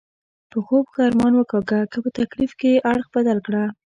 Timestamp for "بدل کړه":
3.15-3.63